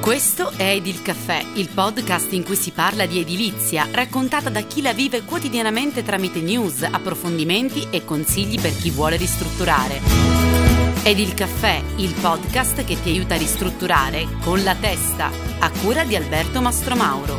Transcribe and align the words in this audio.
Questo 0.00 0.50
è 0.56 0.76
Edil 0.76 1.02
Caffè, 1.02 1.58
il 1.58 1.68
podcast 1.74 2.32
in 2.32 2.42
cui 2.42 2.54
si 2.56 2.72
parla 2.72 3.04
di 3.04 3.20
edilizia, 3.20 3.86
raccontata 3.92 4.48
da 4.48 4.62
chi 4.62 4.80
la 4.80 4.94
vive 4.94 5.22
quotidianamente 5.24 6.02
tramite 6.02 6.40
news, 6.40 6.82
approfondimenti 6.82 7.88
e 7.92 8.02
consigli 8.02 8.58
per 8.58 8.72
chi 8.72 8.88
vuole 8.88 9.16
ristrutturare. 9.18 10.00
Edil 11.04 11.34
Caffè, 11.34 11.82
il 11.98 12.16
podcast 12.18 12.82
che 12.82 12.98
ti 13.00 13.10
aiuta 13.10 13.34
a 13.34 13.38
ristrutturare 13.38 14.24
con 14.42 14.64
la 14.64 14.74
testa, 14.74 15.28
a 15.60 15.70
cura 15.70 16.02
di 16.04 16.16
Alberto 16.16 16.62
Mastromauro. 16.62 17.36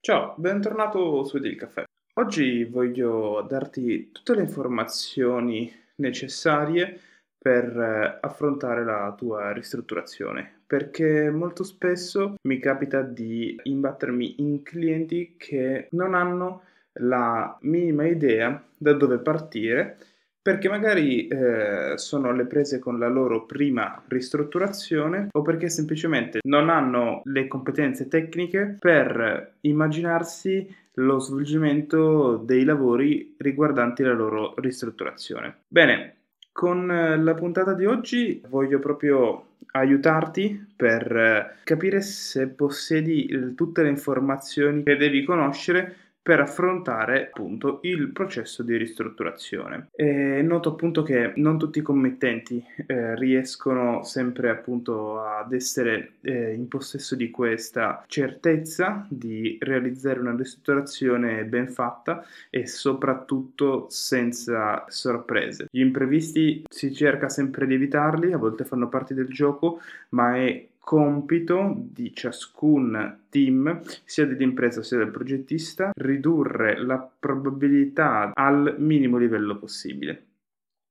Ciao, 0.00 0.34
bentornato 0.36 1.24
su 1.24 1.38
Edil 1.38 1.56
Caffè. 1.56 1.84
Oggi 2.20 2.64
voglio 2.64 3.44
darti 3.48 4.10
tutte 4.12 4.34
le 4.34 4.42
informazioni 4.42 5.72
necessarie 5.96 7.00
per 7.42 7.64
eh, 7.64 8.18
affrontare 8.20 8.84
la 8.84 9.12
tua 9.16 9.52
ristrutturazione 9.52 10.60
perché 10.72 11.28
molto 11.28 11.64
spesso 11.64 12.36
mi 12.44 12.58
capita 12.58 13.02
di 13.02 13.60
imbattermi 13.62 14.36
in 14.38 14.62
clienti 14.62 15.34
che 15.36 15.88
non 15.90 16.14
hanno 16.14 16.62
la 16.94 17.58
minima 17.62 18.06
idea 18.06 18.62
da 18.78 18.94
dove 18.94 19.18
partire 19.18 19.98
perché 20.40 20.70
magari 20.70 21.28
eh, 21.28 21.92
sono 21.96 22.30
alle 22.30 22.46
prese 22.46 22.78
con 22.78 22.98
la 22.98 23.08
loro 23.08 23.44
prima 23.44 24.02
ristrutturazione 24.08 25.28
o 25.30 25.42
perché 25.42 25.68
semplicemente 25.68 26.40
non 26.44 26.70
hanno 26.70 27.20
le 27.26 27.46
competenze 27.46 28.08
tecniche 28.08 28.76
per 28.78 29.56
immaginarsi 29.60 30.74
lo 30.94 31.18
svolgimento 31.18 32.36
dei 32.36 32.64
lavori 32.64 33.34
riguardanti 33.38 34.02
la 34.02 34.12
loro 34.12 34.54
ristrutturazione. 34.56 35.58
Bene, 35.68 36.21
con 36.52 36.90
eh, 36.90 37.16
la 37.18 37.34
puntata 37.34 37.72
di 37.72 37.86
oggi 37.86 38.42
voglio 38.48 38.78
proprio 38.78 39.46
aiutarti 39.72 40.72
per 40.76 41.16
eh, 41.16 41.56
capire 41.64 42.02
se 42.02 42.48
possiedi 42.48 43.54
tutte 43.54 43.82
le 43.82 43.88
informazioni 43.88 44.82
che 44.82 44.96
devi 44.96 45.24
conoscere 45.24 45.96
per 46.22 46.40
affrontare 46.40 47.26
appunto 47.26 47.80
il 47.82 48.12
processo 48.12 48.62
di 48.62 48.76
ristrutturazione. 48.76 49.88
E 49.92 50.40
noto 50.42 50.70
appunto 50.70 51.02
che 51.02 51.32
non 51.36 51.58
tutti 51.58 51.80
i 51.80 51.82
committenti 51.82 52.64
eh, 52.86 53.16
riescono 53.16 54.04
sempre 54.04 54.50
appunto 54.50 55.20
ad 55.20 55.52
essere 55.52 56.14
eh, 56.20 56.52
in 56.54 56.68
possesso 56.68 57.16
di 57.16 57.30
questa 57.30 58.04
certezza 58.06 59.04
di 59.08 59.58
realizzare 59.60 60.20
una 60.20 60.36
ristrutturazione 60.36 61.44
ben 61.44 61.68
fatta 61.68 62.24
e 62.50 62.66
soprattutto 62.66 63.86
senza 63.90 64.84
sorprese. 64.88 65.66
Gli 65.70 65.80
imprevisti 65.80 66.64
si 66.68 66.94
cerca 66.94 67.28
sempre 67.28 67.66
di 67.66 67.74
evitarli, 67.74 68.32
a 68.32 68.38
volte 68.38 68.64
fanno 68.64 68.88
parte 68.88 69.14
del 69.14 69.28
gioco, 69.28 69.80
ma 70.10 70.36
è 70.36 70.66
compito 70.84 71.74
di 71.76 72.12
ciascun 72.12 73.26
team, 73.28 73.80
sia 74.04 74.26
dell'impresa 74.26 74.82
sia 74.82 74.98
del 74.98 75.12
progettista, 75.12 75.92
ridurre 75.94 76.76
la 76.76 76.98
probabilità 76.98 78.32
al 78.34 78.74
minimo 78.78 79.16
livello 79.16 79.56
possibile. 79.56 80.26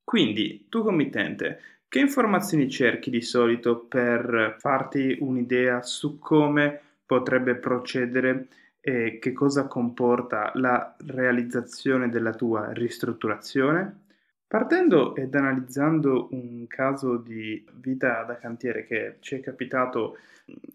Quindi, 0.04 0.68
tu 0.70 0.82
committente, 0.82 1.60
che 1.90 2.00
informazioni 2.00 2.70
cerchi 2.70 3.10
di 3.10 3.22
solito 3.22 3.80
per 3.80 4.56
farti 4.60 5.18
un'idea 5.20 5.82
su 5.82 6.20
come 6.20 6.80
potrebbe 7.06 7.56
procedere 7.56 8.48
e 8.80 9.20
che 9.20 9.34
cosa 9.34 9.68
comporta 9.68 10.52
la 10.56 10.96
realizzazione 11.06 12.10
della 12.10 12.34
tua 12.34 12.72
ristrutturazione? 12.72 14.01
Partendo 14.52 15.16
ed 15.16 15.34
analizzando 15.34 16.28
un 16.32 16.68
caso 16.68 17.16
di 17.16 17.66
vita 17.76 18.24
da 18.24 18.36
cantiere 18.36 18.84
che 18.86 19.16
ci 19.22 19.36
è 19.36 19.40
capitato 19.40 20.18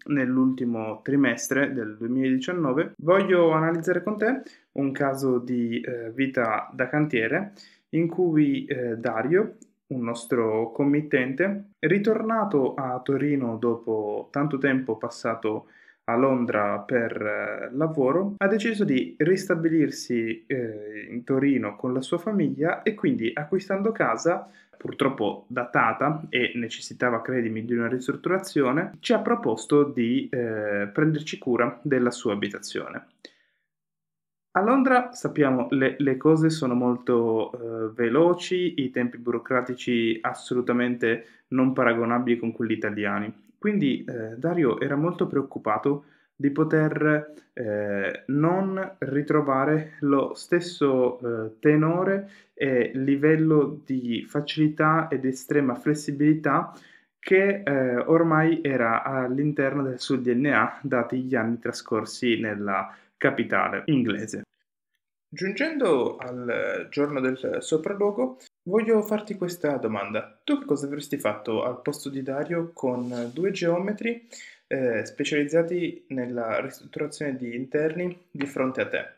nell'ultimo 0.07 1.01
trimestre 1.03 1.71
del 1.73 1.95
2019, 1.95 2.93
voglio 2.97 3.51
analizzare 3.51 4.01
con 4.01 4.17
te 4.17 4.41
un 4.71 4.91
caso 4.91 5.37
di 5.37 5.79
eh, 5.79 6.09
vita 6.09 6.71
da 6.73 6.87
cantiere 6.87 7.53
in 7.89 8.07
cui 8.07 8.65
eh, 8.65 8.97
Dario, 8.97 9.57
un 9.89 10.01
nostro 10.01 10.71
committente, 10.71 11.73
ritornato 11.77 12.73
a 12.73 12.99
Torino 13.01 13.57
dopo 13.57 14.29
tanto 14.31 14.57
tempo 14.57 14.97
passato 14.97 15.67
a 16.09 16.15
Londra 16.15 16.79
per 16.79 17.21
eh, 17.21 17.69
lavoro, 17.75 18.35
ha 18.37 18.47
deciso 18.47 18.83
di 18.83 19.15
ristabilirsi 19.17 20.45
eh, 20.45 21.07
in 21.09 21.23
Torino 21.23 21.75
con 21.75 21.93
la 21.93 22.01
sua 22.01 22.17
famiglia 22.17 22.81
e 22.81 22.93
quindi 22.93 23.31
acquistando 23.33 23.91
casa, 23.91 24.49
purtroppo 24.77 25.45
datata 25.47 26.25
e 26.29 26.53
necessitava, 26.55 27.21
credimi, 27.21 27.65
di 27.65 27.73
una 27.73 27.87
ristrutturazione, 27.87 28.97
ci 28.99 29.13
ha 29.13 29.19
proposto 29.19 29.83
di 29.83 30.29
eh, 30.31 30.89
prenderci 30.93 31.37
cura 31.37 31.79
della 31.81 32.11
sua 32.11 32.33
abitazione. 32.33 33.07
A 34.51 34.61
Londra 34.61 35.11
sappiamo 35.11 35.67
le, 35.71 35.95
le 35.99 36.17
cose 36.17 36.49
sono 36.49 36.73
molto 36.73 37.51
eh, 37.51 37.91
veloci, 37.93 38.81
i 38.81 38.89
tempi 38.91 39.17
burocratici 39.17 40.17
assolutamente 40.21 41.25
non 41.49 41.73
paragonabili 41.73 42.39
con 42.39 42.51
quelli 42.53 42.73
italiani. 42.73 43.46
Quindi 43.57 44.03
eh, 44.03 44.35
Dario 44.37 44.79
era 44.79 44.95
molto 44.95 45.27
preoccupato 45.27 46.05
di 46.35 46.51
poter 46.51 47.33
eh, 47.53 48.23
non 48.27 48.95
ritrovare 48.99 49.93
lo 50.01 50.35
stesso 50.35 51.19
eh, 51.19 51.59
tenore 51.59 52.29
e 52.53 52.91
livello 52.93 53.81
di 53.83 54.23
facilità 54.27 55.07
ed 55.09 55.25
estrema 55.25 55.73
flessibilità 55.73 56.71
che 57.17 57.63
eh, 57.63 57.97
ormai 57.97 58.61
era 58.61 59.03
all'interno 59.03 59.81
del 59.81 59.99
suo 59.99 60.17
DNA 60.17 60.79
dati 60.83 61.23
gli 61.23 61.35
anni 61.35 61.57
trascorsi 61.57 62.39
nella 62.39 62.95
capitale 63.17 63.81
inglese. 63.87 64.43
Giungendo 65.27 66.15
al 66.17 66.87
giorno 66.89 67.19
del 67.19 67.57
sopralluogo, 67.59 68.37
voglio 68.67 69.01
farti 69.01 69.35
questa 69.35 69.77
domanda. 69.77 70.39
Tu 70.43 70.59
che 70.59 70.65
cosa 70.65 70.85
avresti 70.85 71.17
fatto 71.17 71.63
al 71.63 71.81
posto 71.81 72.09
di 72.09 72.21
Dario 72.21 72.71
con 72.73 73.31
due 73.33 73.51
geometri 73.51 74.27
eh, 74.67 75.05
specializzati 75.05 76.05
nella 76.09 76.59
ristrutturazione 76.59 77.35
di 77.35 77.55
interni 77.55 78.25
di 78.29 78.45
fronte 78.45 78.81
a 78.81 78.87
te? 78.87 79.11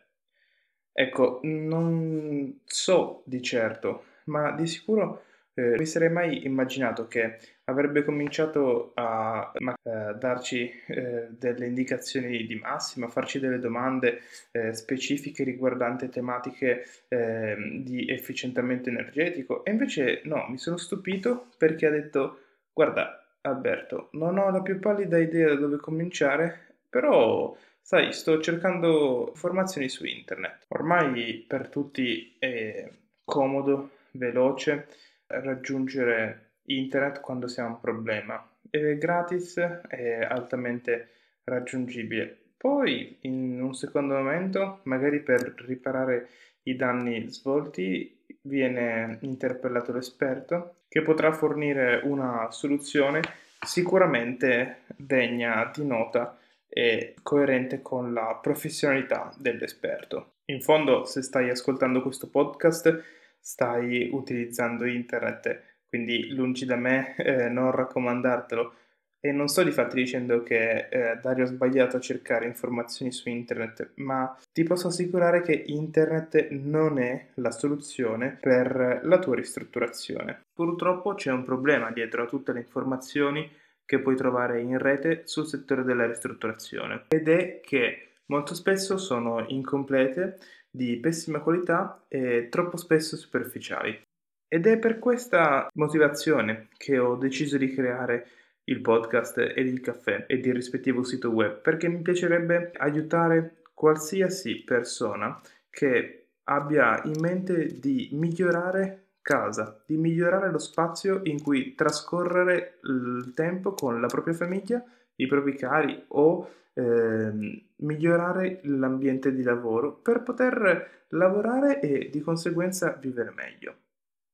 Ecco, 0.91 1.39
non 1.43 2.59
so 2.65 3.23
di 3.25 3.41
certo, 3.41 4.03
ma 4.25 4.51
di 4.51 4.67
sicuro 4.67 5.23
eh, 5.53 5.75
mi 5.77 5.85
sarei 5.85 6.09
mai 6.09 6.45
immaginato 6.45 7.07
che 7.07 7.39
avrebbe 7.69 8.03
cominciato 8.03 8.91
a, 8.95 9.51
a 9.51 9.73
eh, 9.83 10.15
darci 10.15 10.71
eh, 10.87 11.27
delle 11.29 11.67
indicazioni 11.67 12.45
di 12.45 12.55
massima, 12.55 13.05
a 13.05 13.09
farci 13.09 13.39
delle 13.39 13.59
domande 13.59 14.21
eh, 14.51 14.73
specifiche 14.73 15.43
riguardanti 15.43 16.09
tematiche 16.09 16.85
ehm, 17.07 17.83
di 17.83 18.09
efficientamento 18.09 18.89
energetico 18.89 19.63
e 19.63 19.71
invece 19.71 20.21
no, 20.25 20.45
mi 20.49 20.57
sono 20.57 20.77
stupito 20.77 21.47
perché 21.57 21.85
ha 21.85 21.91
detto 21.91 22.39
guarda 22.73 23.23
Alberto, 23.41 24.09
non 24.13 24.37
ho 24.37 24.49
la 24.49 24.61
più 24.61 24.79
pallida 24.79 25.17
idea 25.17 25.49
da 25.49 25.55
dove 25.55 25.77
cominciare, 25.77 26.75
però 26.89 27.55
sai, 27.81 28.11
sto 28.11 28.39
cercando 28.41 29.29
informazioni 29.33 29.87
su 29.89 30.05
internet. 30.05 30.65
Ormai 30.69 31.45
per 31.47 31.69
tutti 31.69 32.35
è 32.37 32.89
comodo, 33.23 33.91
veloce 34.11 34.87
raggiungere 35.27 36.48
internet 36.77 37.19
quando 37.21 37.47
si 37.47 37.59
ha 37.59 37.65
un 37.65 37.79
problema. 37.79 38.47
È 38.69 38.97
gratis 38.97 39.57
e 39.89 40.19
altamente 40.21 41.09
raggiungibile. 41.43 42.37
Poi, 42.57 43.17
in 43.21 43.61
un 43.61 43.73
secondo 43.73 44.15
momento, 44.15 44.81
magari 44.83 45.21
per 45.21 45.53
riparare 45.65 46.29
i 46.63 46.75
danni 46.75 47.29
svolti, 47.29 48.25
viene 48.41 49.17
interpellato 49.21 49.91
l'esperto 49.91 50.81
che 50.87 51.01
potrà 51.01 51.31
fornire 51.31 52.01
una 52.03 52.51
soluzione 52.51 53.21
sicuramente 53.65 54.81
degna 54.95 55.69
di 55.73 55.85
nota 55.85 56.37
e 56.67 57.15
coerente 57.23 57.81
con 57.81 58.13
la 58.13 58.37
professionalità 58.41 59.33
dell'esperto. 59.37 60.33
In 60.45 60.61
fondo, 60.61 61.05
se 61.05 61.21
stai 61.21 61.49
ascoltando 61.49 62.01
questo 62.01 62.29
podcast, 62.29 63.03
stai 63.39 64.09
utilizzando 64.11 64.85
internet, 64.85 65.68
quindi 65.89 66.29
lungi 66.33 66.65
da 66.65 66.75
me 66.75 67.15
eh, 67.17 67.49
non 67.49 67.71
raccomandartelo. 67.71 68.73
E 69.21 69.33
non 69.33 69.49
sto 69.49 69.63
di 69.63 69.71
fatti 69.71 69.97
dicendo 69.97 70.43
che 70.43 70.87
eh, 70.87 71.19
Dario 71.21 71.43
ha 71.43 71.47
sbagliato 71.47 71.97
a 71.97 71.99
cercare 71.99 72.45
informazioni 72.45 73.11
su 73.11 73.27
internet, 73.27 73.91
ma 73.95 74.33
ti 74.53 74.63
posso 74.63 74.87
assicurare 74.87 75.41
che 75.41 75.51
internet 75.51 76.51
non 76.51 76.99
è 76.99 77.27
la 77.33 77.51
soluzione 77.51 78.37
per 78.39 79.01
la 79.03 79.19
tua 79.19 79.35
ristrutturazione. 79.35 80.45
Purtroppo 80.53 81.15
c'è 81.15 81.33
un 81.33 81.43
problema 81.43 81.91
dietro 81.91 82.23
a 82.23 82.27
tutte 82.27 82.53
le 82.53 82.59
informazioni 82.59 83.51
che 83.85 83.99
puoi 83.99 84.15
trovare 84.15 84.61
in 84.61 84.77
rete 84.77 85.23
sul 85.25 85.47
settore 85.47 85.83
della 85.83 86.05
ristrutturazione 86.05 87.05
ed 87.09 87.27
è 87.27 87.59
che 87.59 88.11
molto 88.27 88.53
spesso 88.53 88.97
sono 88.97 89.43
incomplete 89.47 90.37
di 90.69 90.97
pessima 90.97 91.39
qualità 91.39 92.05
e 92.07 92.47
troppo 92.49 92.77
spesso 92.77 93.17
superficiali. 93.17 94.07
Ed 94.51 94.65
è 94.65 94.79
per 94.79 94.97
questa 94.97 95.69
motivazione 95.75 96.69
che 96.75 96.97
ho 96.97 97.15
deciso 97.15 97.55
di 97.55 97.71
creare 97.71 98.27
il 98.63 98.81
podcast 98.81 99.37
ed 99.37 99.67
il 99.67 99.79
caffè 99.79 100.25
ed 100.27 100.43
il 100.43 100.55
rispettivo 100.55 101.03
sito 101.03 101.29
web 101.29 101.61
perché 101.61 101.87
mi 101.87 102.01
piacerebbe 102.01 102.71
aiutare 102.77 103.61
qualsiasi 103.75 104.63
persona 104.63 105.39
che 105.69 106.29
abbia 106.45 106.99
in 107.03 107.19
mente 107.19 107.79
di 107.79 108.09
migliorare 108.13 109.09
casa, 109.21 109.83
di 109.85 109.97
migliorare 109.97 110.49
lo 110.49 110.57
spazio 110.57 111.19
in 111.25 111.43
cui 111.43 111.75
trascorrere 111.75 112.79
il 112.85 113.33
tempo 113.35 113.73
con 113.73 114.01
la 114.01 114.07
propria 114.07 114.33
famiglia, 114.33 114.83
i 115.17 115.27
propri 115.27 115.55
cari 115.55 116.05
o 116.07 116.49
eh, 116.73 117.63
migliorare 117.75 118.61
l'ambiente 118.63 119.31
di 119.31 119.43
lavoro 119.43 119.93
per 119.93 120.23
poter 120.23 121.05
lavorare 121.09 121.79
e 121.81 122.09
di 122.09 122.19
conseguenza 122.21 122.97
vivere 122.99 123.31
meglio. 123.35 123.75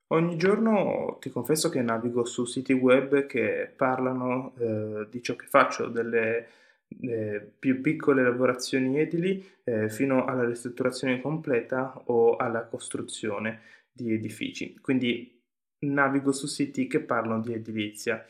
Ogni 0.08 0.38
giorno 0.38 1.18
ti 1.20 1.32
confesso 1.32 1.70
che 1.70 1.82
navigo 1.82 2.26
su 2.26 2.46
siti 2.46 2.74
web 2.74 3.26
che 3.26 3.72
parlano 3.76 4.54
eh, 4.60 5.08
di 5.10 5.22
ciò 5.24 5.36
che 5.36 5.48
faccio, 5.48 5.88
delle 5.88 6.48
eh, 7.02 7.42
più 7.58 7.82
piccole 7.82 8.22
lavorazioni 8.22 9.00
edili 9.00 9.44
eh, 9.64 9.90
fino 9.90 10.26
alla 10.26 10.46
ristrutturazione 10.46 11.20
completa 11.20 12.04
o 12.06 12.36
alla 12.36 12.66
costruzione 12.66 13.62
di 13.92 14.14
edifici. 14.14 14.78
Quindi 14.80 15.42
navigo 15.80 16.32
su 16.32 16.46
siti 16.46 16.86
che 16.88 17.00
parlano 17.00 17.42
di 17.42 17.54
edilizia. 17.54 18.24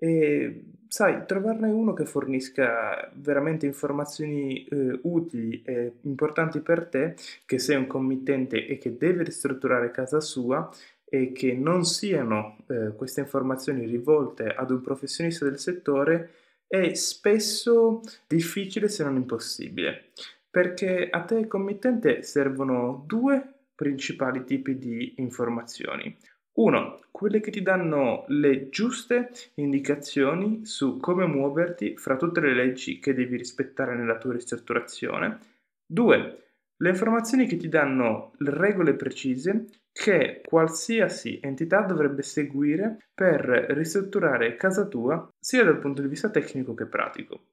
E 0.00 0.64
sai, 0.86 1.26
trovarne 1.26 1.70
uno 1.70 1.92
che 1.92 2.06
fornisca 2.06 3.10
veramente 3.14 3.66
informazioni 3.66 4.64
eh, 4.64 4.98
utili 5.02 5.60
e 5.62 5.94
importanti 6.02 6.60
per 6.60 6.86
te, 6.86 7.16
che 7.44 7.58
sei 7.58 7.76
un 7.76 7.86
committente 7.86 8.64
e 8.66 8.78
che 8.78 8.96
deve 8.96 9.24
ristrutturare 9.24 9.90
casa 9.90 10.20
sua, 10.20 10.70
e 11.08 11.32
che 11.32 11.54
non 11.54 11.84
siano 11.84 12.58
eh, 12.66 12.92
queste 12.96 13.20
informazioni 13.20 13.86
rivolte 13.86 14.46
ad 14.46 14.70
un 14.70 14.80
professionista 14.80 15.44
del 15.44 15.58
settore 15.58 16.30
è 16.66 16.92
spesso 16.94 18.02
difficile 18.26 18.88
se 18.88 19.02
non 19.02 19.16
impossibile, 19.16 20.10
perché 20.50 21.08
a 21.08 21.22
te 21.22 21.46
committente 21.46 22.22
servono 22.22 23.04
due 23.06 23.54
principali 23.74 24.44
tipi 24.44 24.76
di 24.76 25.14
informazioni. 25.16 26.14
Uno, 26.58 26.98
quelle 27.12 27.40
che 27.40 27.52
ti 27.52 27.62
danno 27.62 28.24
le 28.28 28.68
giuste 28.68 29.30
indicazioni 29.54 30.66
su 30.66 30.98
come 30.98 31.24
muoverti 31.24 31.96
fra 31.96 32.16
tutte 32.16 32.40
le 32.40 32.52
leggi 32.52 32.98
che 32.98 33.14
devi 33.14 33.36
rispettare 33.36 33.94
nella 33.94 34.18
tua 34.18 34.32
ristrutturazione. 34.32 35.38
Due, 35.86 36.42
le 36.76 36.88
informazioni 36.88 37.46
che 37.46 37.56
ti 37.56 37.68
danno 37.68 38.32
le 38.38 38.50
regole 38.50 38.94
precise 38.94 39.66
che 39.98 40.42
qualsiasi 40.44 41.40
entità 41.42 41.80
dovrebbe 41.80 42.22
seguire 42.22 43.08
per 43.12 43.40
ristrutturare 43.70 44.54
casa 44.54 44.86
tua 44.86 45.28
sia 45.40 45.64
dal 45.64 45.80
punto 45.80 46.02
di 46.02 46.06
vista 46.06 46.30
tecnico 46.30 46.72
che 46.72 46.86
pratico. 46.86 47.46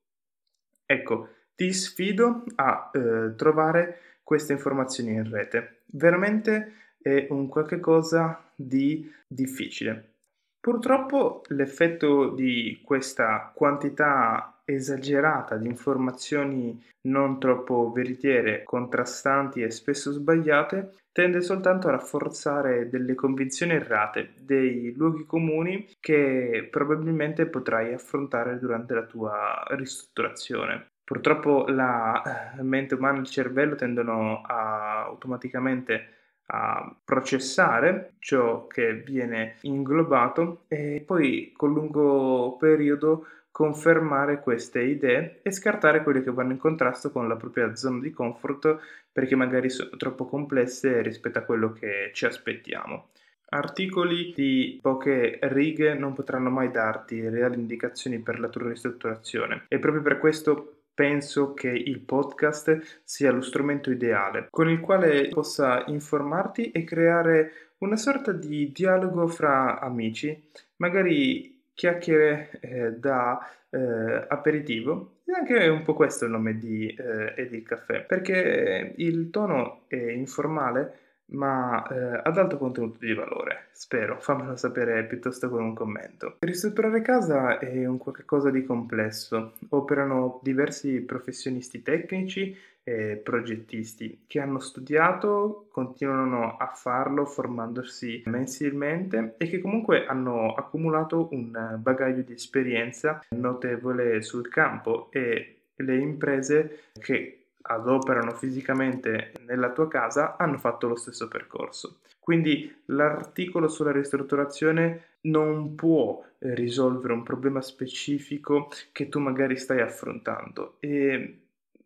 Ecco, 0.86 1.30
ti 1.56 1.74
sfido 1.74 2.44
a 2.58 2.92
eh, 2.94 3.34
trovare 3.36 4.20
queste 4.22 4.54
informazioni 4.54 5.14
in 5.14 5.28
rete. 5.28 5.82
Veramente 5.86 6.74
è 7.02 7.26
un 7.32 7.48
qualche 7.48 7.80
cosa 7.80 8.48
di 8.56 9.12
difficile. 9.26 10.12
Purtroppo 10.60 11.42
l'effetto 11.48 12.30
di 12.30 12.80
questa 12.86 13.52
quantità 13.56 14.55
esagerata 14.66 15.58
di 15.58 15.68
informazioni 15.68 16.84
non 17.02 17.40
troppo 17.40 17.92
veritiere, 17.92 18.64
contrastanti 18.64 19.62
e 19.62 19.70
spesso 19.70 20.12
sbagliate, 20.12 20.94
tende 21.12 21.42
soltanto 21.42 21.88
a 21.88 21.92
rafforzare 21.92 22.90
delle 22.90 23.16
convinzioni 23.16 23.74
errate, 23.74 24.34
dei 24.42 24.94
luoghi 24.96 25.26
comuni 25.26 25.88
che 26.00 26.68
probabilmente 26.70 27.46
potrai 27.46 27.94
affrontare 27.94 28.60
durante 28.60 28.94
la 28.96 29.04
tua 29.04 29.64
ristrutturazione. 29.70 30.88
Purtroppo 31.06 31.66
la 31.68 32.56
eh, 32.58 32.64
mente 32.64 32.96
umana 32.96 33.20
e 33.20 33.22
il 33.22 33.28
cervello 33.28 33.76
tendono 33.76 34.42
a 34.42 35.04
automaticamente 35.04 36.08
a 36.48 36.96
processare 37.04 38.16
ciò 38.20 38.68
che 38.68 38.94
viene 38.94 39.56
inglobato 39.62 40.66
e 40.68 41.04
poi 41.06 41.54
col 41.56 41.72
lungo 41.72 42.56
periodo 42.58 43.28
confermare 43.56 44.42
queste 44.42 44.82
idee 44.82 45.40
e 45.42 45.50
scartare 45.50 46.04
quelle 46.04 46.22
che 46.22 46.30
vanno 46.30 46.52
in 46.52 46.58
contrasto 46.58 47.10
con 47.10 47.26
la 47.30 47.38
propria 47.38 47.74
zona 47.74 48.02
di 48.02 48.12
comfort 48.12 48.80
perché 49.10 49.38
magari 49.38 49.70
sono 49.70 49.92
troppo 49.96 50.26
complesse 50.26 51.02
rispetto 51.02 51.40
a 51.40 51.44
quello 51.44 51.72
che 51.72 52.12
ci 52.14 52.26
aspettiamo. 52.26 53.12
Articoli 53.52 54.34
di 54.36 54.78
poche 54.82 55.40
righe 55.44 55.94
non 55.94 56.12
potranno 56.12 56.50
mai 56.50 56.70
darti 56.70 57.30
reali 57.30 57.56
indicazioni 57.56 58.20
per 58.20 58.42
la 58.42 58.50
tua 58.50 58.68
ristrutturazione 58.68 59.64
e 59.70 59.80
proprio 59.80 60.02
per 60.02 60.20
questo 60.20 60.82
penso 60.94 61.54
che 61.54 61.70
il 61.70 62.02
podcast 62.02 63.00
sia 63.06 63.32
lo 63.32 63.42
strumento 63.42 63.90
ideale 63.90 64.48
con 64.50 64.70
il 64.70 64.82
quale 64.82 65.30
possa 65.30 65.86
informarti 65.88 66.72
e 66.72 66.84
creare 66.84 67.52
una 67.78 67.96
sorta 67.96 68.34
di 68.34 68.70
dialogo 68.74 69.28
fra 69.28 69.80
amici, 69.80 70.44
magari 70.78 71.55
chiacchiere 71.76 72.50
eh, 72.62 72.92
da 72.94 73.40
eh, 73.70 74.26
aperitivo. 74.28 75.20
E 75.26 75.34
anche 75.34 75.68
un 75.68 75.84
po' 75.84 75.94
questo 75.94 76.26
il 76.26 76.32
nome 76.32 76.58
di 76.58 76.88
eh, 76.88 77.34
Edil 77.36 77.64
Caffè 77.64 78.04
perché 78.04 78.94
il 78.98 79.30
tono 79.30 79.84
è 79.88 79.96
informale 79.96 81.00
ma 81.28 81.86
eh, 81.88 82.22
ad 82.24 82.38
alto 82.38 82.58
contenuto 82.58 82.98
di 83.00 83.14
valore, 83.14 83.68
spero, 83.72 84.20
fammelo 84.20 84.56
sapere 84.56 85.06
piuttosto 85.06 85.50
con 85.50 85.64
un 85.64 85.74
commento. 85.74 86.38
Ristrutturare 86.40 87.02
casa 87.02 87.60
è 87.60 87.86
un 87.86 87.98
qualcosa 87.98 88.50
di 88.52 88.64
complesso, 88.64 89.54
operano 89.70 90.40
diversi 90.44 91.02
professionisti 91.02 91.82
tecnici 91.82 92.56
e 92.88 93.16
progettisti 93.16 94.26
che 94.28 94.40
hanno 94.40 94.60
studiato, 94.60 95.66
continuano 95.72 96.56
a 96.58 96.68
farlo 96.68 97.26
formandosi 97.26 98.22
mensilmente 98.28 99.34
e 99.38 99.48
che 99.48 99.60
comunque 99.60 100.06
hanno 100.06 100.54
accumulato 100.54 101.30
un 101.32 101.78
bagaglio 101.80 102.22
di 102.22 102.34
esperienza 102.34 103.24
notevole 103.30 104.22
sul 104.22 104.48
campo 104.50 105.08
e 105.12 105.62
le 105.78 105.98
imprese 105.98 106.92
che 106.94 107.45
adoperano 107.68 108.34
fisicamente 108.34 109.34
nella 109.46 109.72
tua 109.72 109.88
casa 109.88 110.38
hanno 110.38 110.58
fatto 110.58 110.88
lo 110.88 110.96
stesso 110.96 111.28
percorso. 111.28 112.00
Quindi 112.20 112.74
l'articolo 112.86 113.68
sulla 113.68 113.92
ristrutturazione 113.92 115.18
non 115.22 115.76
può 115.76 116.24
risolvere 116.40 117.14
un 117.14 117.24
problema 117.24 117.62
specifico 117.62 118.70
che 118.92 119.10
tu 119.10 119.20
magari 119.20 119.58
stai 119.58 119.82
affrontando 119.82 120.78
e 120.80 121.40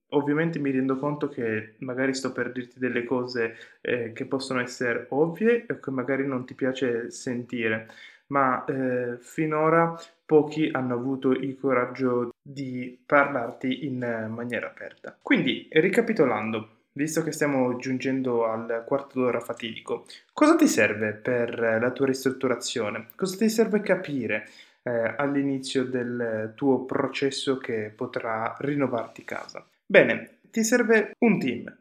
ovviamente 0.10 0.60
mi 0.60 0.72
rendo 0.72 0.96
conto 0.96 1.27
che 1.27 1.75
magari 1.80 2.13
sto 2.13 2.32
per 2.32 2.51
dirti 2.51 2.80
delle 2.80 3.03
cose 3.03 3.56
eh, 3.82 4.12
che 4.13 4.25
possono 4.25 4.62
essere 4.62 5.08
ovvie 5.10 5.65
e 5.65 5.80
che 5.80 5.92
magari 5.92 6.25
non 6.25 6.46
ti 6.46 6.56
piace 6.56 7.12
sentire, 7.12 7.89
ma 8.27 8.63
eh, 8.65 9.18
finora 9.20 9.96
pochi 10.25 10.70
hanno 10.72 10.94
avuto 10.94 11.32
il 11.32 11.58
coraggio 11.58 12.30
di 12.51 13.00
parlarti 13.06 13.86
in 13.86 14.27
maniera 14.29 14.68
aperta. 14.68 15.15
Quindi, 15.22 15.68
ricapitolando, 15.72 16.88
visto 16.94 17.22
che 17.22 17.32
stiamo 17.32 17.77
giungendo 17.77 18.46
al 18.46 18.84
quarto 18.88 19.20
d'ora 19.20 19.39
fatidico, 19.39 20.06
cosa 20.34 20.56
ti 20.56 20.68
serve 20.68 21.13
per 21.13 21.60
la 21.60 21.91
tua 21.91 22.08
ristrutturazione? 22.08 23.08
Cosa 23.15 23.38
ti 23.38 23.50
serve 23.50 23.82
capire 23.82 24.48
eh, 24.82 25.13
all'inizio 25.18 25.86
del 25.86 26.53
tuo 26.56 26.86
processo 26.86 27.58
che 27.58 27.94
potrà 27.96 28.56
rinnovarti 28.60 29.24
casa? 29.24 29.63
Bene, 29.86 30.39
ti 30.50 30.63
serve 30.63 31.12
un 31.20 31.39
team, 31.39 31.77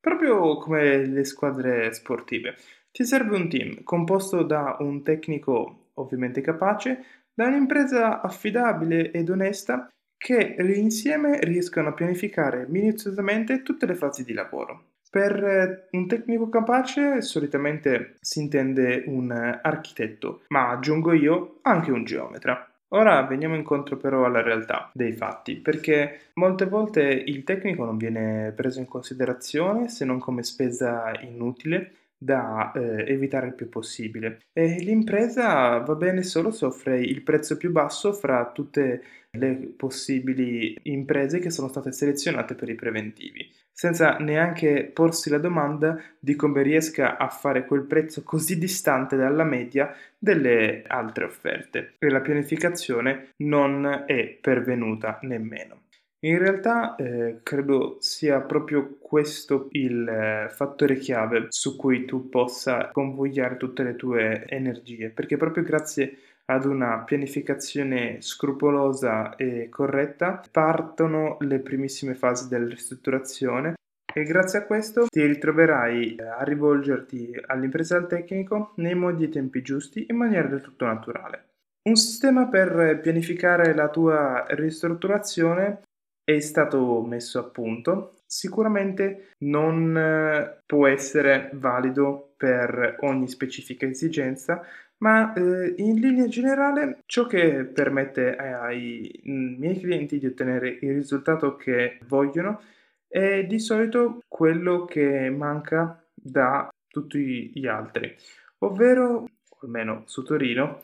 proprio 0.00 0.56
come 0.58 1.06
le 1.06 1.24
squadre 1.24 1.92
sportive. 1.92 2.56
Ti 2.90 3.04
serve 3.04 3.36
un 3.36 3.48
team 3.48 3.84
composto 3.84 4.42
da 4.42 4.76
un 4.80 5.04
tecnico 5.04 5.90
ovviamente 5.94 6.40
capace, 6.40 7.04
da 7.32 7.46
un'impresa 7.46 8.20
affidabile 8.20 9.12
ed 9.12 9.30
onesta 9.30 9.88
che 10.18 10.56
insieme 10.58 11.38
riescano 11.40 11.88
a 11.88 11.92
pianificare 11.92 12.66
minuziosamente 12.68 13.62
tutte 13.62 13.86
le 13.86 13.94
fasi 13.94 14.24
di 14.24 14.34
lavoro. 14.34 14.82
Per 15.10 15.42
eh, 15.42 15.88
un 15.92 16.06
tecnico 16.06 16.50
capace 16.50 17.22
solitamente 17.22 18.16
si 18.20 18.40
intende 18.40 19.04
un 19.06 19.30
architetto, 19.30 20.42
ma 20.48 20.70
aggiungo 20.70 21.12
io 21.12 21.60
anche 21.62 21.90
un 21.90 22.04
geometra. 22.04 22.68
Ora 22.88 23.22
veniamo 23.22 23.54
incontro 23.54 23.96
però 23.96 24.24
alla 24.24 24.42
realtà 24.42 24.90
dei 24.92 25.12
fatti, 25.12 25.56
perché 25.56 26.30
molte 26.34 26.66
volte 26.66 27.02
il 27.02 27.44
tecnico 27.44 27.84
non 27.84 27.96
viene 27.96 28.52
preso 28.56 28.80
in 28.80 28.86
considerazione 28.86 29.88
se 29.88 30.04
non 30.04 30.18
come 30.18 30.42
spesa 30.42 31.12
inutile 31.20 31.92
da 32.18 32.72
eh, 32.72 33.04
evitare 33.12 33.46
il 33.46 33.54
più 33.54 33.68
possibile. 33.68 34.40
E 34.52 34.80
l'impresa 34.80 35.78
va 35.78 35.94
bene 35.94 36.22
solo 36.22 36.50
se 36.50 36.64
offre 36.66 37.00
il 37.00 37.22
prezzo 37.22 37.56
più 37.56 37.70
basso 37.70 38.12
fra 38.12 38.50
tutte 38.52 39.02
le 39.32 39.74
possibili 39.76 40.76
imprese 40.84 41.38
che 41.38 41.50
sono 41.50 41.68
state 41.68 41.92
selezionate 41.92 42.54
per 42.54 42.68
i 42.68 42.74
preventivi. 42.74 43.48
senza 43.78 44.16
neanche 44.16 44.90
porsi 44.92 45.30
la 45.30 45.38
domanda 45.38 46.02
di 46.18 46.34
come 46.34 46.62
riesca 46.62 47.16
a 47.16 47.28
fare 47.28 47.64
quel 47.64 47.84
prezzo 47.84 48.24
così 48.24 48.58
distante 48.58 49.14
dalla 49.14 49.44
media 49.44 49.94
delle 50.18 50.82
altre 50.84 51.24
offerte. 51.24 51.94
E 52.00 52.10
la 52.10 52.20
pianificazione 52.20 53.34
non 53.36 54.04
è 54.08 54.36
pervenuta 54.40 55.20
nemmeno. 55.22 55.82
In 56.20 56.36
realtà 56.36 56.96
eh, 56.96 57.38
credo 57.44 57.98
sia 58.00 58.40
proprio 58.40 58.96
questo 58.98 59.68
il 59.70 60.08
eh, 60.08 60.48
fattore 60.50 60.96
chiave 60.96 61.46
su 61.50 61.76
cui 61.76 62.06
tu 62.06 62.28
possa 62.28 62.90
convogliare 62.92 63.56
tutte 63.56 63.84
le 63.84 63.94
tue 63.94 64.44
energie, 64.48 65.10
perché 65.10 65.36
proprio 65.36 65.62
grazie 65.62 66.18
ad 66.46 66.64
una 66.64 67.04
pianificazione 67.04 68.20
scrupolosa 68.20 69.36
e 69.36 69.68
corretta 69.68 70.42
partono 70.50 71.36
le 71.40 71.60
primissime 71.60 72.14
fasi 72.16 72.48
della 72.48 72.66
ristrutturazione 72.66 73.74
e 74.12 74.22
grazie 74.24 74.58
a 74.58 74.64
questo 74.64 75.06
ti 75.06 75.24
ritroverai 75.24 76.16
a 76.18 76.42
rivolgerti 76.42 77.30
all'impresa 77.46 77.96
al 77.96 78.08
tecnico 78.08 78.72
nei 78.76 78.96
modi 78.96 79.24
e 79.24 79.28
tempi 79.28 79.62
giusti 79.62 80.06
in 80.08 80.16
maniera 80.16 80.48
del 80.48 80.62
tutto 80.62 80.84
naturale. 80.84 81.44
Un 81.88 81.94
sistema 81.94 82.48
per 82.48 82.98
pianificare 83.00 83.72
la 83.72 83.88
tua 83.88 84.44
ristrutturazione 84.48 85.82
è 86.28 86.40
stato 86.40 87.00
messo 87.00 87.38
a 87.38 87.44
punto. 87.44 88.18
Sicuramente 88.26 89.30
non 89.38 89.96
eh, 89.96 90.60
può 90.66 90.86
essere 90.86 91.48
valido 91.54 92.34
per 92.36 92.98
ogni 93.00 93.26
specifica 93.28 93.86
esigenza, 93.86 94.62
ma 94.98 95.32
eh, 95.32 95.72
in 95.78 95.98
linea 95.98 96.28
generale 96.28 96.98
ciò 97.06 97.26
che 97.26 97.64
permette 97.64 98.36
ai 98.36 99.22
miei 99.24 99.80
clienti 99.80 100.18
di 100.18 100.26
ottenere 100.26 100.76
il 100.82 100.92
risultato 100.92 101.56
che 101.56 101.98
vogliono 102.06 102.60
è 103.06 103.44
di 103.46 103.58
solito 103.58 104.18
quello 104.28 104.84
che 104.84 105.30
manca 105.30 105.98
da 106.12 106.68
tutti 106.88 107.52
gli 107.54 107.66
altri, 107.66 108.14
ovvero, 108.58 109.26
almeno 109.62 110.02
su 110.04 110.22
Torino, 110.24 110.80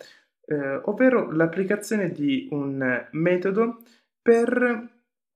eh, 0.47 0.81
ovvero 0.85 1.31
l'applicazione 1.31 2.13
di 2.13 2.49
un 2.51 3.09
metodo 3.11 3.83
per 4.23 4.93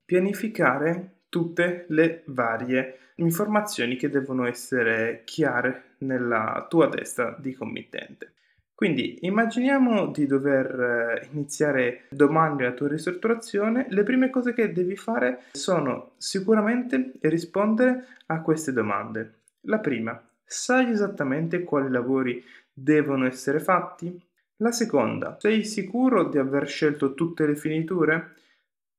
pianificare 0.08 1.24
tutte 1.28 1.84
le 1.88 2.22
varie 2.28 3.10
informazioni 3.16 3.96
che 3.96 4.08
devono 4.08 4.46
essere 4.46 5.20
chiare 5.26 5.96
nella 5.98 6.64
tua 6.66 6.88
testa 6.88 7.36
di 7.38 7.52
committente. 7.52 8.32
Quindi 8.74 9.18
immaginiamo 9.26 10.06
di 10.06 10.24
dover 10.24 11.20
eh, 11.20 11.28
iniziare 11.32 12.04
domani 12.08 12.62
la 12.62 12.72
tua 12.72 12.88
ristrutturazione, 12.88 13.84
le 13.90 14.02
prime 14.02 14.30
cose 14.30 14.54
che 14.54 14.72
devi 14.72 14.96
fare 14.96 15.42
sono 15.52 16.12
sicuramente 16.16 17.12
rispondere 17.20 18.06
a 18.28 18.40
queste 18.40 18.72
domande. 18.72 19.40
La 19.62 19.78
prima, 19.78 20.18
sai 20.42 20.90
esattamente 20.90 21.64
quali 21.64 21.90
lavori 21.90 22.42
devono 22.72 23.26
essere 23.26 23.60
fatti? 23.60 24.18
La 24.56 24.72
seconda, 24.72 25.36
sei 25.38 25.64
sicuro 25.64 26.30
di 26.30 26.38
aver 26.38 26.66
scelto 26.66 27.12
tutte 27.12 27.46
le 27.46 27.56
finiture? 27.56 28.36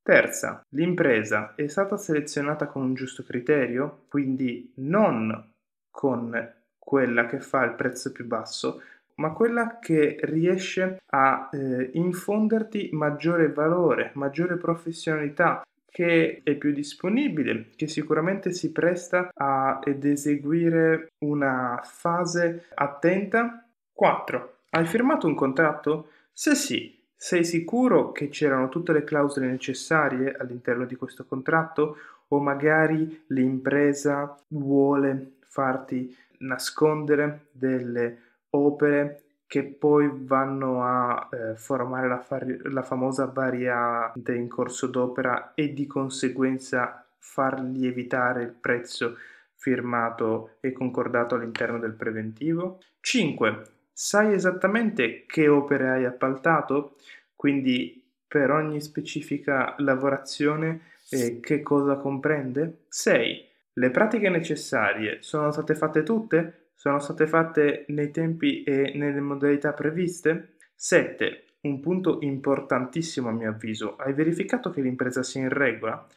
Terza, 0.01 0.65
l'impresa 0.69 1.53
è 1.55 1.67
stata 1.67 1.97
selezionata 1.97 2.67
con 2.67 2.83
un 2.83 2.93
giusto 2.93 3.23
criterio, 3.23 4.05
quindi 4.09 4.71
non 4.77 5.51
con 5.89 6.53
quella 6.77 7.25
che 7.25 7.39
fa 7.39 7.63
il 7.65 7.75
prezzo 7.75 8.11
più 8.11 8.25
basso, 8.25 8.81
ma 9.15 9.33
quella 9.33 9.77
che 9.79 10.17
riesce 10.21 11.01
a 11.07 11.49
eh, 11.51 11.89
infonderti 11.93 12.89
maggiore 12.93 13.51
valore, 13.51 14.11
maggiore 14.15 14.57
professionalità, 14.57 15.61
che 15.91 16.41
è 16.43 16.55
più 16.55 16.71
disponibile, 16.71 17.71
che 17.75 17.87
sicuramente 17.87 18.51
si 18.51 18.71
presta 18.71 19.29
ad 19.33 20.03
eseguire 20.03 21.11
una 21.19 21.79
fase 21.83 22.67
attenta. 22.75 23.65
4. 23.91 24.53
Hai 24.69 24.85
firmato 24.85 25.27
un 25.27 25.35
contratto? 25.35 26.11
Se 26.31 26.55
sì, 26.55 26.98
sei 27.21 27.43
sicuro 27.43 28.13
che 28.13 28.29
c'erano 28.29 28.69
tutte 28.69 28.93
le 28.93 29.03
clausole 29.03 29.47
necessarie 29.47 30.37
all'interno 30.37 30.85
di 30.85 30.95
questo 30.95 31.25
contratto 31.25 31.97
o 32.29 32.39
magari 32.39 33.25
l'impresa 33.27 34.41
vuole 34.47 35.33
farti 35.41 36.15
nascondere 36.37 37.47
delle 37.51 38.19
opere 38.51 39.23
che 39.47 39.63
poi 39.63 40.09
vanno 40.13 40.85
a 40.85 41.27
eh, 41.29 41.57
formare 41.57 42.07
la, 42.07 42.21
far- 42.21 42.61
la 42.71 42.83
famosa 42.83 43.25
variante 43.25 44.33
in 44.33 44.47
corso 44.47 44.87
d'opera 44.87 45.51
e 45.55 45.73
di 45.73 45.87
conseguenza 45.87 47.05
far 47.17 47.59
lievitare 47.59 48.43
il 48.43 48.53
prezzo 48.57 49.17
firmato 49.55 50.51
e 50.61 50.71
concordato 50.71 51.35
all'interno 51.35 51.79
del 51.79 51.91
preventivo. 51.91 52.79
5. 53.01 53.78
Sai 54.01 54.33
esattamente 54.33 55.25
che 55.25 55.49
opere 55.49 55.89
hai 55.89 56.05
appaltato? 56.05 56.95
Quindi 57.35 58.01
per 58.25 58.49
ogni 58.49 58.79
specifica 58.79 59.75
lavorazione 59.79 60.83
eh, 61.09 61.41
che 61.41 61.61
cosa 61.61 61.97
comprende? 61.97 62.85
6. 62.87 63.45
Le 63.73 63.91
pratiche 63.91 64.29
necessarie 64.29 65.17
sono 65.19 65.51
state 65.51 65.75
fatte 65.75 66.03
tutte? 66.03 66.69
Sono 66.75 66.99
state 66.99 67.27
fatte 67.27 67.83
nei 67.89 68.09
tempi 68.09 68.63
e 68.63 68.93
nelle 68.95 69.19
modalità 69.19 69.73
previste? 69.73 70.53
7. 70.75 71.43
Un 71.63 71.81
punto 71.81 72.19
importantissimo 72.21 73.27
a 73.27 73.33
mio 73.33 73.49
avviso. 73.49 73.97
Hai 73.97 74.13
verificato 74.13 74.69
che 74.69 74.79
l'impresa 74.79 75.23
sia 75.23 75.41
in 75.41 75.49
regola? 75.49 76.07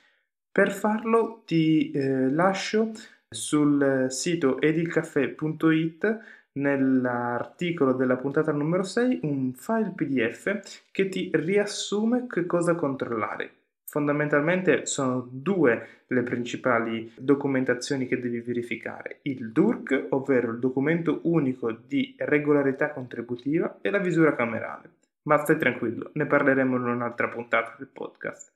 Per 0.52 0.70
farlo 0.70 1.42
ti 1.44 1.90
eh, 1.90 2.30
lascio 2.30 2.92
sul 3.32 4.06
sito 4.08 4.60
edilcaffè.it 4.60 6.18
nell'articolo 6.52 7.92
della 7.92 8.16
puntata 8.16 8.52
numero 8.52 8.82
6 8.82 9.20
un 9.22 9.52
file 9.54 9.92
PDF 9.94 10.86
che 10.90 11.08
ti 11.08 11.30
riassume 11.32 12.26
che 12.26 12.46
cosa 12.46 12.74
controllare. 12.74 13.54
Fondamentalmente 13.92 14.86
sono 14.86 15.28
due 15.30 16.04
le 16.06 16.22
principali 16.22 17.12
documentazioni 17.14 18.06
che 18.06 18.18
devi 18.18 18.40
verificare, 18.40 19.18
il 19.22 19.52
DURC, 19.52 20.06
ovvero 20.10 20.50
il 20.52 20.58
documento 20.58 21.20
unico 21.24 21.70
di 21.72 22.14
regolarità 22.16 22.90
contributiva, 22.90 23.80
e 23.82 23.90
la 23.90 23.98
visura 23.98 24.34
camerale. 24.34 24.92
Ma 25.24 25.36
stai 25.36 25.58
tranquillo, 25.58 26.10
ne 26.14 26.24
parleremo 26.24 26.76
in 26.76 26.84
un'altra 26.84 27.28
puntata 27.28 27.74
del 27.76 27.88
podcast. 27.88 28.50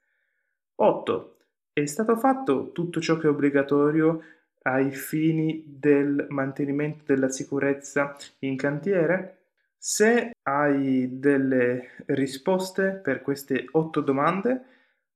8. 0.76 1.36
È 1.70 1.84
stato 1.84 2.16
fatto 2.16 2.72
tutto 2.72 3.00
ciò 3.02 3.18
che 3.18 3.26
è 3.26 3.30
obbligatorio 3.30 4.22
ai 4.66 4.90
fini 4.90 5.62
del 5.64 6.26
mantenimento 6.30 7.04
della 7.06 7.28
sicurezza 7.28 8.16
in 8.40 8.56
cantiere? 8.56 9.38
Se 9.78 10.32
hai 10.42 11.20
delle 11.20 11.90
risposte 12.06 13.00
per 13.02 13.22
queste 13.22 13.66
otto 13.72 14.00
domande, 14.00 14.60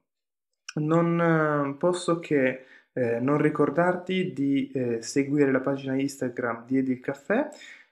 Non 0.76 1.20
eh, 1.20 1.74
posso 1.78 2.20
che 2.20 2.64
eh, 2.92 3.18
non 3.18 3.38
ricordarti 3.38 4.32
di 4.32 4.70
eh, 4.72 5.02
seguire 5.02 5.50
la 5.50 5.60
pagina 5.60 5.94
Instagram 5.94 6.64
di 6.66 6.78
Edil 6.78 7.00
Caffè 7.00 7.48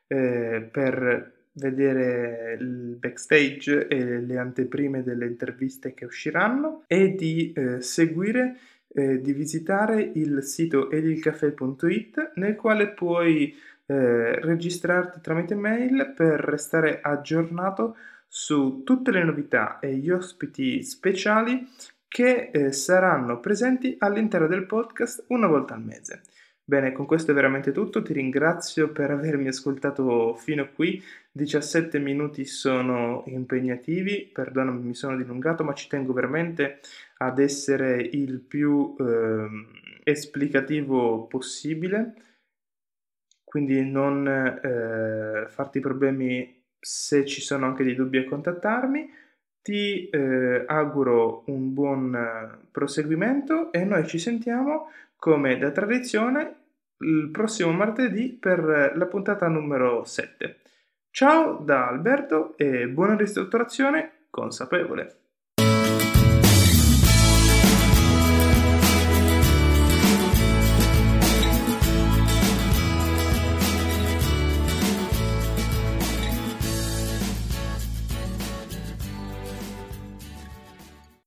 eh, 0.07 0.69
per 0.71 1.41
vedere 1.55 2.57
il 2.59 2.97
backstage 2.99 3.89
e 3.89 4.21
le 4.21 4.39
anteprime 4.39 5.03
delle 5.03 5.27
interviste 5.27 5.93
che 5.93 6.05
usciranno 6.05 6.85
e 6.87 7.15
di 7.15 7.53
eh, 7.53 7.83
seguire 7.83 8.57
eh, 8.95 9.21
di 9.21 9.33
visitare 9.33 10.11
il 10.15 10.43
sito 10.43 10.91
edilcafe.it 10.91 12.33
nel 12.35 12.57
quale 12.57 12.89
puoi 12.91 13.55
eh, 13.87 14.41
registrarti 14.41 15.21
tramite 15.21 15.55
mail 15.55 16.13
per 16.15 16.41
restare 16.41 17.01
aggiornato 17.01 17.97
su 18.29 18.83
tutte 18.85 19.11
le 19.11 19.25
novità 19.25 19.79
e 19.79 19.95
gli 19.97 20.11
ospiti 20.11 20.83
speciali 20.83 21.69
che 22.09 22.51
eh, 22.53 22.73
saranno 22.73 23.41
presenti 23.41 23.97
all'interno 23.99 24.47
del 24.47 24.67
podcast 24.67 25.25
una 25.29 25.47
volta 25.47 25.75
al 25.75 25.83
mese. 25.83 26.23
Bene, 26.73 26.93
con 26.93 27.05
questo 27.05 27.33
è 27.33 27.35
veramente 27.35 27.71
tutto, 27.71 28.01
ti 28.01 28.15
ringrazio 28.15 28.93
per 28.93 29.11
avermi 29.11 29.47
ascoltato 29.47 30.35
fino 30.37 30.63
a 30.63 30.69
qui, 30.69 31.03
17 31.31 31.99
minuti 31.99 32.47
sono 32.47 33.25
impegnativi, 33.27 34.31
perdonami 34.33 34.81
mi 34.83 34.95
sono 34.95 35.15
dilungato, 35.15 35.65
ma 35.65 35.75
ci 35.75 35.87
tengo 35.87 36.15
veramente 36.15 36.81
ad 37.19 37.41
essere 37.41 38.01
il 38.01 38.39
più 38.41 38.97
eh, 38.99 39.49
esplicativo 40.03 41.27
possibile, 41.27 42.15
quindi 43.45 43.85
non 43.85 44.27
eh, 44.27 45.49
farti 45.51 45.79
problemi 45.79 46.65
se 46.81 47.27
ci 47.27 47.43
sono 47.43 47.67
anche 47.67 47.85
dei 47.85 47.95
dubbi 47.95 48.17
a 48.17 48.25
contattarmi. 48.25 49.11
Ti 49.61 50.09
eh, 50.09 50.65
auguro 50.67 51.43
un 51.49 51.75
buon 51.75 52.61
proseguimento 52.71 53.71
e 53.73 53.85
noi 53.85 54.07
ci 54.07 54.19
sentiamo 54.19 54.91
come 55.17 55.59
da 55.59 55.71
tradizione 55.71 56.61
il 57.03 57.29
prossimo 57.31 57.73
martedì 57.73 58.37
per 58.39 58.93
la 58.95 59.07
puntata 59.07 59.49
numero 59.49 60.05
7. 60.05 60.57
Ciao 61.11 61.59
da 61.59 61.89
Alberto 61.89 62.57
e 62.57 62.89
buona 62.89 63.17
ristrutturazione 63.17 64.27
consapevole. 64.31 65.22